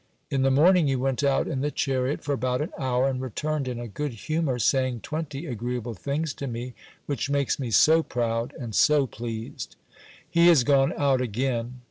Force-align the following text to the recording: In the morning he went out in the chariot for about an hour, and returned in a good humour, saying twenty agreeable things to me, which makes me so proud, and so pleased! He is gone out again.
In 0.31 0.41
the 0.41 0.49
morning 0.49 0.87
he 0.87 0.95
went 0.95 1.23
out 1.23 1.47
in 1.47 1.61
the 1.61 1.69
chariot 1.69 2.23
for 2.23 2.33
about 2.33 2.59
an 2.59 2.71
hour, 2.75 3.07
and 3.07 3.21
returned 3.21 3.67
in 3.67 3.79
a 3.79 3.87
good 3.87 4.13
humour, 4.13 4.57
saying 4.57 5.01
twenty 5.01 5.45
agreeable 5.45 5.93
things 5.93 6.33
to 6.37 6.47
me, 6.47 6.73
which 7.05 7.29
makes 7.29 7.59
me 7.59 7.69
so 7.69 8.01
proud, 8.01 8.51
and 8.59 8.73
so 8.73 9.05
pleased! 9.05 9.75
He 10.27 10.49
is 10.49 10.63
gone 10.63 10.91
out 10.97 11.21
again. 11.21 11.77